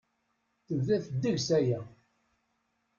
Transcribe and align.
Tebda-t 0.67 1.05
ddeg-s 1.11 1.47
aya. 1.59 1.79